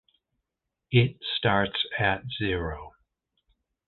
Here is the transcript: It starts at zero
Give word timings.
It 0.89 1.17
starts 1.37 1.85
at 1.99 2.23
zero 2.39 2.95